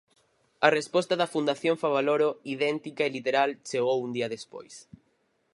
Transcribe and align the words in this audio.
A 0.67 0.69
resposta 0.77 1.13
da 1.17 1.31
Fundación 1.33 1.75
Favaloro, 1.83 2.29
idéntica 2.55 3.01
e 3.05 3.13
literal, 3.17 3.49
chegou 3.69 3.97
un 4.05 4.11
día 4.17 4.31
despois. 4.35 4.75